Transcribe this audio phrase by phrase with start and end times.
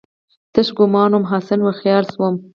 [0.53, 2.35] تش ګومان وم، حسن وخیال شوم